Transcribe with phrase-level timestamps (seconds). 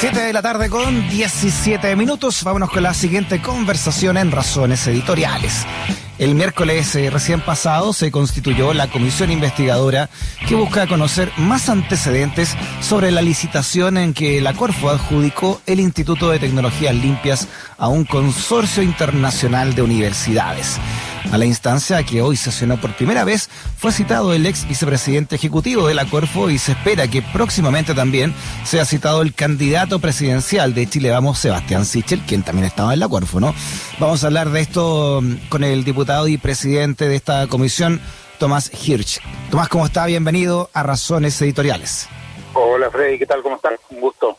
[0.00, 2.42] 7 de la tarde con 17 minutos.
[2.42, 5.66] Vámonos con la siguiente conversación en Razones Editoriales.
[6.16, 10.08] El miércoles eh, recién pasado se constituyó la comisión investigadora
[10.48, 16.30] que busca conocer más antecedentes sobre la licitación en que la Corfo adjudicó el Instituto
[16.30, 17.46] de Tecnologías Limpias
[17.76, 20.78] a un consorcio internacional de universidades.
[21.32, 25.86] A la instancia que hoy sesionó por primera vez fue citado el ex vicepresidente ejecutivo
[25.86, 30.88] de la Corfo y se espera que próximamente también sea citado el candidato presidencial de
[30.88, 33.54] Chile Vamos, Sebastián Sichel, quien también estaba en la Corfo, ¿no?
[33.98, 38.00] Vamos a hablar de esto mm, con el diputado y presidente de esta comisión,
[38.38, 39.20] Tomás Hirsch.
[39.50, 40.06] Tomás, ¿cómo está?
[40.06, 42.08] Bienvenido a Razones Editoriales.
[42.54, 43.42] Hola Freddy, ¿qué tal?
[43.42, 43.72] ¿Cómo estás?
[43.90, 44.36] Un gusto.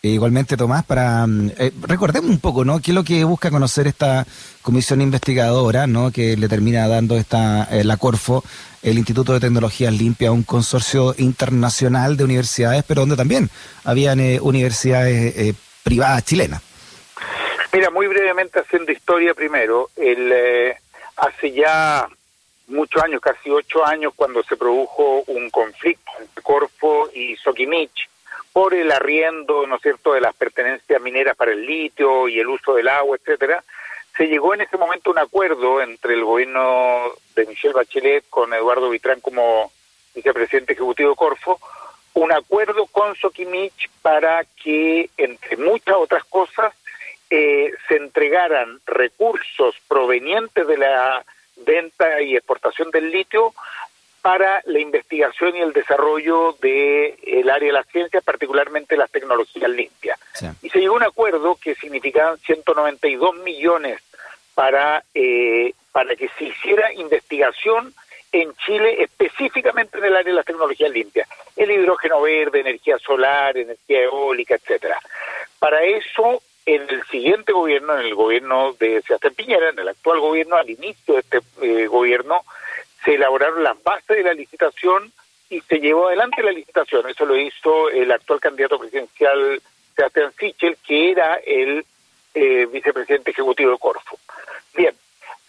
[0.00, 2.80] E igualmente, Tomás, para mm, eh, recordemos un poco, ¿no?
[2.80, 4.24] ¿Qué es lo que busca conocer esta
[4.62, 6.12] comisión investigadora, ¿no?
[6.12, 8.44] Que le termina dando esta eh, la Corfo,
[8.82, 13.50] el Instituto de Tecnologías Limpia, un consorcio internacional de universidades, pero donde también
[13.82, 16.62] habían eh, universidades privadas chilenas.
[17.72, 20.32] Mira, muy brevemente haciendo historia primero, el
[21.16, 22.06] hace ya
[22.68, 28.08] muchos años, casi ocho años, cuando se produjo un conflicto entre Corfo y Soquimich
[28.52, 32.48] por el arriendo, ¿no es cierto?, de las pertenencias mineras para el litio y el
[32.48, 33.62] uso del agua, etcétera,
[34.16, 38.90] se llegó en ese momento un acuerdo entre el gobierno de Michelle Bachelet con Eduardo
[38.90, 39.70] Vitrán como
[40.14, 41.60] vicepresidente ejecutivo Corfo,
[42.14, 46.74] un acuerdo con Soquimich para que, entre muchas otras cosas,
[47.30, 51.24] eh, se entregaran recursos provenientes de la
[51.58, 53.54] venta y exportación del litio
[54.22, 59.70] para la investigación y el desarrollo del el área de la ciencia, particularmente las tecnologías
[59.70, 60.18] limpias.
[60.62, 64.00] Y se llegó a un acuerdo que significaban 192 millones
[64.54, 67.94] para, eh, para que se hiciera investigación
[68.32, 73.56] en Chile, específicamente en el área de las tecnologías limpias, el hidrógeno verde, energía solar,
[73.56, 74.98] energía eólica, etcétera.
[75.58, 80.20] Para eso, en el siguiente gobierno, en el gobierno de Sebastián Piñera, en el actual
[80.20, 82.42] gobierno, al inicio de este eh, gobierno,
[83.08, 85.10] se elaboraron las bases de la licitación
[85.48, 87.08] y se llevó adelante la licitación.
[87.08, 89.62] Eso lo hizo el actual candidato presidencial
[89.96, 91.86] Sebastián Sichel, que era el
[92.34, 94.18] eh, vicepresidente ejecutivo de Corfo.
[94.74, 94.94] Bien,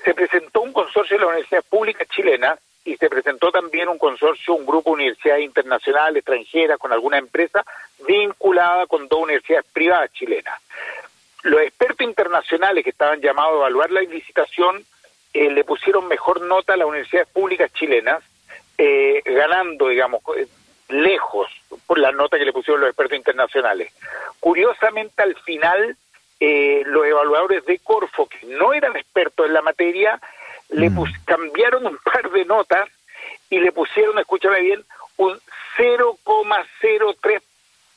[0.06, 4.54] se presentó un consorcio de la Universidad Pública Chilena y se presentó también un consorcio,
[4.54, 7.66] un grupo de universidades internacionales, extranjeras, con alguna empresa
[8.08, 10.62] vinculada con dos universidades privadas chilenas.
[11.44, 14.86] Los expertos internacionales que estaban llamados a evaluar la licitación
[15.34, 18.24] eh, le pusieron mejor nota a las universidades públicas chilenas,
[18.78, 20.48] eh, ganando, digamos, eh,
[20.90, 21.48] lejos
[21.86, 23.94] por la nota que le pusieron los expertos internacionales.
[24.40, 25.96] Curiosamente, al final,
[26.40, 30.20] los evaluadores de Corfo, que no eran expertos en la materia,
[30.70, 31.04] le mm.
[31.26, 32.90] cambiaron un par de notas
[33.50, 34.84] y le pusieron, escúchame bien,
[35.18, 35.38] un
[35.78, 37.42] 0,03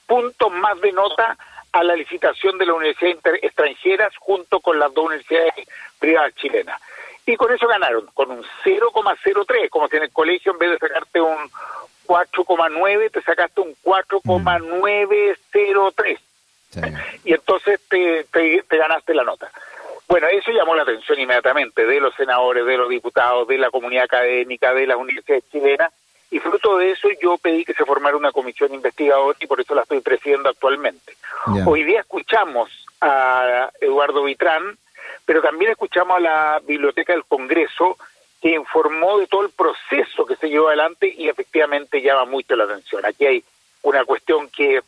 [0.06, 1.38] puntos más de nota
[1.70, 5.54] a la licitación de las universidades extranjeras junto con las dos universidades
[5.98, 6.80] privadas chilenas
[7.26, 10.78] y con eso ganaron, con un 0,03, como si en el colegio en vez de
[10.78, 11.36] sacarte un
[12.06, 16.18] 4,9 te sacaste un 4,903.
[17.24, 19.50] Y entonces te, te, ganaste la nota.
[20.08, 24.02] Bueno, eso llamó la atención inmediatamente de los senadores, de los diputados, de la comunidad
[24.04, 25.92] académica, de las universidades chilenas,
[26.30, 29.72] y fruto de eso yo pedí que se formara una comisión investigadora y por eso
[29.74, 31.14] la estoy presidiendo actualmente.
[31.66, 32.70] Hoy día escuchamos
[33.02, 34.78] a Eduardo Vitrán,
[35.24, 37.96] pero también escuchamos a la Biblioteca del Congreso
[38.40, 42.64] que informó de todo el proceso que se llevó adelante y efectivamente llama mucho la
[42.64, 43.04] atención.
[43.06, 43.44] Aquí hay
[43.82, 44.82] una cuestión que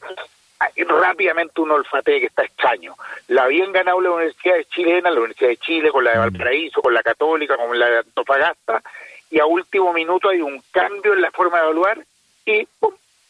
[0.88, 2.96] rápidamente uno olfatea que está extraño.
[3.28, 6.82] La habían ganado la Universidad de Chilena, la Universidad de Chile, con la de Valparaíso,
[6.82, 8.82] con la Católica, con la de Antofagasta,
[9.30, 12.04] y a último minuto hay un cambio en la forma de evaluar
[12.46, 12.66] y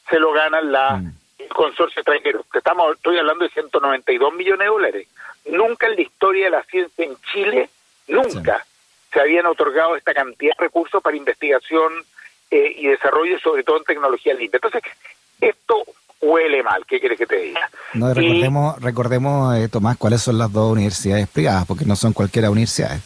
[0.09, 1.13] se lo ganan la, mm.
[1.49, 2.45] Consorcio extranjero.
[2.55, 5.09] Estamos, estoy hablando de 192 millones de dólares.
[5.47, 7.71] Nunca en la historia de la ciencia en Chile,
[8.09, 8.65] nunca
[9.13, 11.93] se habían otorgado esta cantidad de recursos para investigación
[12.51, 14.59] eh, y desarrollo, sobre todo en tecnología limpia.
[14.63, 14.83] Entonces,
[15.41, 15.85] esto
[16.21, 17.71] huele mal, ¿qué quieres que te diga?
[17.93, 22.51] No, recordemos, recordemos eh, Tomás, cuáles son las dos universidades privadas, porque no son cualquiera
[22.51, 23.03] universidades.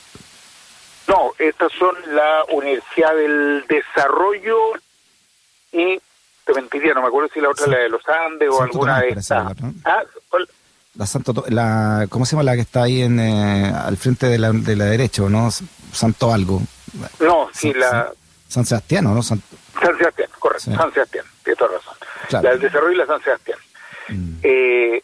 [1.09, 4.59] No, estas son la Universidad del Desarrollo
[5.73, 6.01] y,
[6.49, 9.01] te mentiría, no me acuerdo si la otra es la de los Andes o alguna
[9.01, 9.55] de estas.
[9.85, 10.03] ¿Ah?
[10.95, 14.39] la Santo, la, ¿cómo se llama la que está ahí en, eh, al frente de
[14.39, 15.51] la, de la derecha, no?
[15.93, 16.63] Santo algo.
[17.21, 18.11] No, sí, la...
[18.49, 19.23] San Sebastián, ¿no?
[19.23, 19.43] San,
[19.79, 21.95] Sebastián, correcto, San Sebastián, tienes toda razón.
[22.43, 23.59] La del desarrollo y la San Sebastián.
[24.09, 24.35] Mm.
[24.43, 25.03] Eh,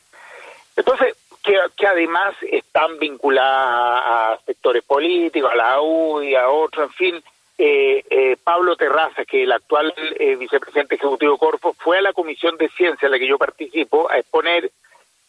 [0.77, 6.89] entonces, que, que, además están vinculadas a sectores políticos, a la U y a otros,
[6.89, 7.25] en fin.
[7.57, 9.95] Eh, eh, Pablo Terraza, que el actual
[10.39, 14.19] vicepresidente ejecutivo Corfo, fue a la Comisión de Ciencia en la que yo participo a
[14.19, 14.73] exponer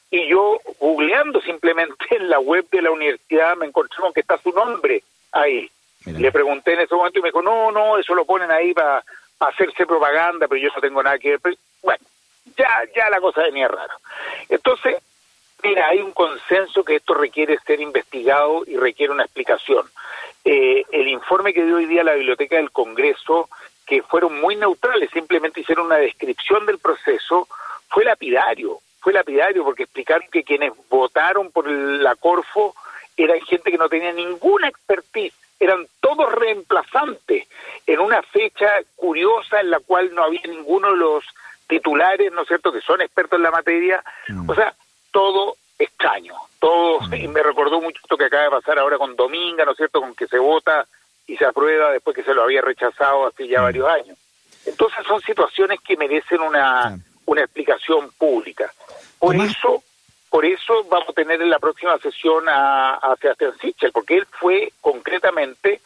[0.10, 4.38] y yo googleando simplemente en la web de la universidad me encontré con que está
[4.38, 5.70] su nombre ahí.
[6.06, 9.04] Le pregunté en ese momento y me dijo, no, no, eso lo ponen ahí para
[9.40, 11.58] hacerse propaganda, pero yo no tengo nada que ver.
[11.82, 12.06] bueno,
[12.56, 13.98] ya, ya la cosa venía rara.
[14.50, 14.98] Entonces,
[15.64, 19.86] mira, hay un consenso que esto requiere ser investigado y requiere una explicación.
[20.48, 23.50] Eh, el informe que dio hoy día la Biblioteca del Congreso,
[23.86, 27.48] que fueron muy neutrales, simplemente hicieron una descripción del proceso,
[27.90, 32.76] fue lapidario, fue lapidario porque explicaron que quienes votaron por la Corfo
[33.18, 37.48] eran gente que no tenía ninguna expertise, eran todos reemplazantes
[37.88, 41.24] en una fecha curiosa en la cual no había ninguno de los
[41.68, 44.04] titulares, ¿no es cierto?, que son expertos en la materia.
[44.28, 44.50] Mm.
[44.50, 44.76] O sea,
[45.12, 46.36] todo extraño.
[46.60, 47.28] Todo, mm.
[47.30, 50.16] me recordó mucho esto que acaba de pasar ahora con Dominga, ¿no es cierto?, con
[50.16, 50.86] que se vota
[51.28, 53.64] y se aprueba después que se lo había rechazado hace ya mm.
[53.64, 54.18] varios años.
[54.66, 58.72] Entonces son situaciones que merecen una, una explicación pública.
[59.20, 59.84] Por eso
[60.36, 64.28] por eso vamos a tener en la próxima sesión a, a Sebastián Sichel, porque él
[64.38, 65.80] fue concretamente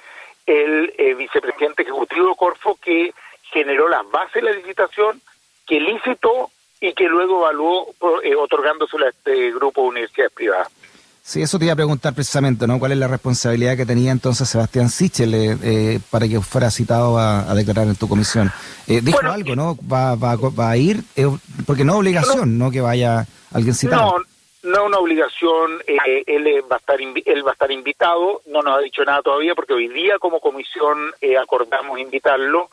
[0.47, 3.13] el eh, vicepresidente ejecutivo de Corfo que
[3.44, 5.21] generó las bases de la licitación,
[5.68, 6.49] que licitó y
[7.09, 7.88] luego evaluó
[8.23, 10.67] eh, otorgándosela a este grupo de universidades privadas.
[11.21, 12.79] Sí, eso te iba a preguntar precisamente, ¿no?
[12.79, 17.19] ¿Cuál es la responsabilidad que tenía entonces Sebastián Sichel eh, eh para que fuera citado
[17.19, 18.51] a, declarar en tu comisión?
[18.88, 19.77] Eh, dijo algo, ¿no?
[19.91, 21.03] ¿Va, va, va a ir?
[21.67, 24.17] porque no es obligación, no, que vaya alguien citado.
[24.17, 24.25] No,
[24.63, 28.77] no una obligación, eh, él, va a estar él va a estar invitado, no nos
[28.77, 32.69] ha dicho nada todavía porque hoy día como comisión eh, acordamos invitarlo.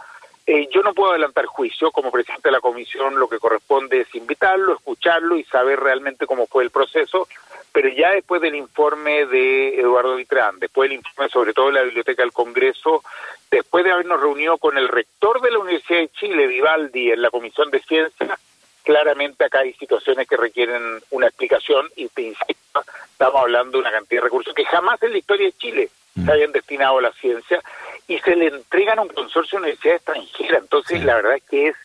[0.49, 4.15] Eh, yo no puedo adelantar juicio, como presidente de la comisión lo que corresponde es
[4.15, 7.27] invitarlo, escucharlo y saber realmente cómo fue el proceso,
[7.73, 11.83] pero ya después del informe de Eduardo Vitrán, después del informe sobre todo de la
[11.83, 13.03] Biblioteca del Congreso,
[13.51, 17.31] después de habernos reunido con el rector de la Universidad de Chile, Vivaldi, en la
[17.31, 18.39] Comisión de Ciencias,
[18.85, 23.91] claramente acá hay situaciones que requieren una explicación y te insisto, estamos hablando de una
[23.91, 26.31] cantidad de recursos que jamás en la historia de Chile se mm.
[26.31, 27.63] hayan destinado a la ciencia
[28.09, 30.59] y se le entregan a un consorcio de universidad extranjera.
[30.59, 31.77] Entonces, la verdad es que es,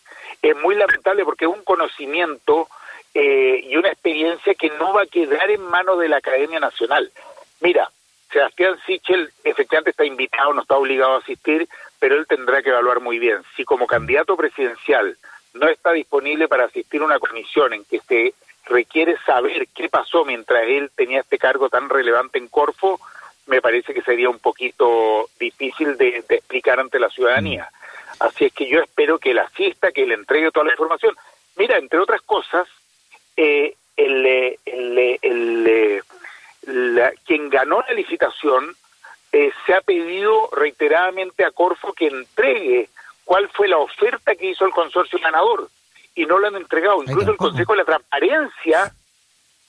[0.41, 2.67] es muy lamentable porque es un conocimiento
[3.13, 7.11] eh, y una experiencia que no va a quedar en manos de la Academia Nacional.
[7.59, 7.89] Mira,
[8.31, 11.67] Sebastián Sichel efectivamente está invitado, no está obligado a asistir,
[11.99, 15.17] pero él tendrá que evaluar muy bien si como candidato presidencial
[15.53, 18.33] no está disponible para asistir a una comisión en que se
[18.65, 23.01] requiere saber qué pasó mientras él tenía este cargo tan relevante en Corfo,
[23.51, 27.69] me parece que sería un poquito difícil de, explicar ante la ciudadanía.
[28.19, 31.13] Así es que yo espero que él asista, que le entregue toda la información.
[31.57, 32.65] Mira, entre otras cosas,
[33.35, 34.25] eh, el,
[34.65, 36.01] el,
[37.25, 38.73] quien ganó la licitación
[39.33, 42.87] eh, se ha pedido reiteradamente a Corfo que entregue
[43.25, 45.67] cuál fue la oferta que hizo el consorcio ganador
[46.15, 47.03] y no lo han entregado.
[47.03, 48.93] Incluso el Consejo de la Transparencia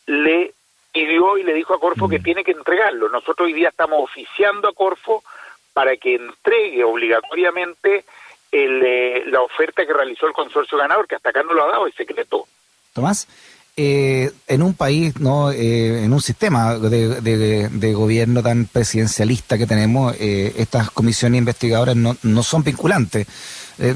[0.07, 0.55] le
[0.93, 2.23] pidió y le dijo a Corfo que mm.
[2.23, 3.09] tiene que entregarlo.
[3.09, 5.25] Nosotros hoy día estamos oficiando a Corfo
[5.73, 8.05] para que entregue obligatoriamente
[8.51, 11.69] el, eh, la oferta que realizó el consorcio ganador, que hasta acá no lo ha
[11.69, 12.47] dado, es secreto.
[12.93, 13.27] Tomás,
[13.75, 20.15] eh, en un país, no, eh, en un sistema de, gobierno tan presidencialista que tenemos,
[20.21, 23.27] eh, estas comisiones investigadoras no, no son vinculantes.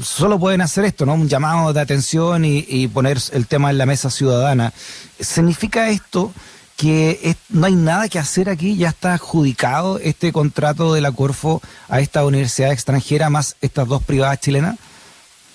[0.01, 1.13] solo pueden hacer esto, ¿no?
[1.13, 4.73] Un llamado de atención y, poner el tema en la mesa ciudadana.
[5.19, 6.33] ¿Significa esto
[6.77, 8.77] que no hay nada que hacer aquí?
[8.77, 14.03] ¿Ya está adjudicado este contrato de la Corfo a esta universidad extranjera más estas dos
[14.03, 14.77] privadas chilenas?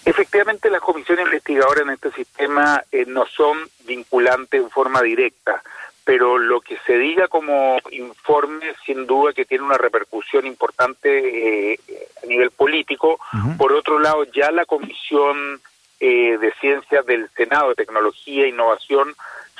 [0.05, 5.63] Efectivamente, las comisiones investigadoras en este sistema eh, no son vinculantes en forma directa,
[6.05, 11.79] pero lo que se diga como informe, sin duda que tiene una repercusión importante eh,
[12.21, 13.21] a nivel político.
[13.57, 15.61] Por otro lado, ya la Comisión
[16.01, 19.15] eh, de Ciencias del Senado de Tecnología e Innovación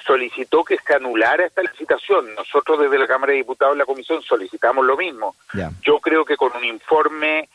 [0.05, 2.35] solicitó que se anulara esta licitación.
[2.35, 5.35] Nosotros desde la Cámara de Diputados, la Comisión, solicitamos lo mismo.
[5.83, 7.49] Yo creo que con un informe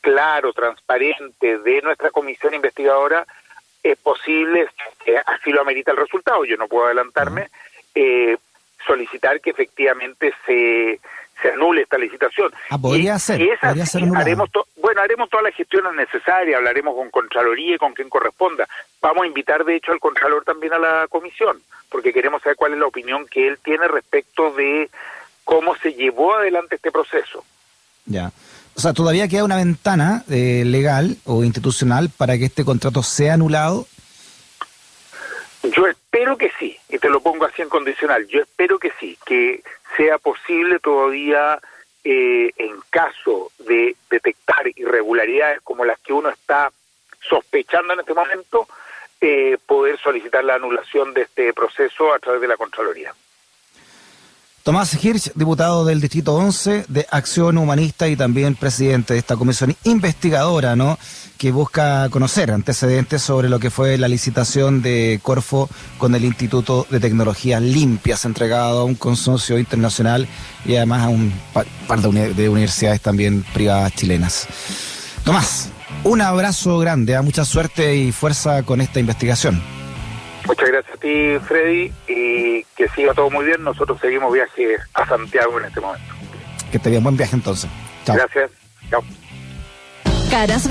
[0.00, 3.26] claro, transparente de nuestra comisión investigadora,
[3.82, 4.68] es posible,
[5.26, 7.48] así lo amerita el resultado, yo no puedo adelantarme,
[7.94, 8.36] eh,
[8.86, 11.00] solicitar que efectivamente se,
[11.40, 12.52] se anule esta licitación.
[12.70, 13.40] Ah, podría ser,
[14.14, 14.50] haremos
[14.94, 18.68] bueno, haremos todas las gestiones necesarias, hablaremos con Contraloría y con quien corresponda.
[19.02, 22.74] Vamos a invitar, de hecho, al Contralor también a la comisión, porque queremos saber cuál
[22.74, 24.88] es la opinión que él tiene respecto de
[25.42, 27.44] cómo se llevó adelante este proceso.
[28.06, 28.30] Ya.
[28.76, 33.34] O sea, todavía queda una ventana eh, legal o institucional para que este contrato sea
[33.34, 33.88] anulado.
[35.64, 39.18] Yo espero que sí, y te lo pongo así en condicional, yo espero que sí,
[39.26, 39.64] que
[39.96, 41.58] sea posible todavía
[42.04, 46.70] eh, en caso de detectar irregularidades como las que uno está
[47.20, 48.68] sospechando en este momento,
[49.20, 53.14] eh, poder solicitar la anulación de este proceso a través de la Contraloría.
[54.64, 59.76] Tomás Hirsch, diputado del Distrito 11 de Acción Humanista y también presidente de esta comisión
[59.84, 60.98] investigadora, ¿no?
[61.36, 65.68] Que busca conocer antecedentes sobre lo que fue la licitación de Corfo
[65.98, 70.26] con el Instituto de Tecnologías Limpias, entregado a un consorcio internacional
[70.64, 71.30] y además a un
[71.86, 74.46] par de, universidades también privadas chilenas.
[75.24, 75.68] Tomás,
[76.04, 77.22] un abrazo grande, a ¿ah?
[77.22, 79.83] mucha suerte y fuerza con esta investigación.
[80.46, 83.62] Muchas gracias a ti, Freddy, y que siga todo muy bien.
[83.64, 86.14] Nosotros seguimos viaje a Santiago en este momento.
[86.70, 87.70] Que te bien, buen viaje entonces.
[88.04, 88.16] Chao.
[88.16, 88.50] Gracias.
[88.90, 89.02] Chao.
[90.30, 90.62] Caras